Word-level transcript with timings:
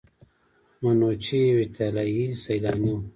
منوچي 0.81 1.39
یو 1.49 1.57
ایټالیایی 1.63 2.25
سیلانی 2.43 2.91
و. 2.95 2.99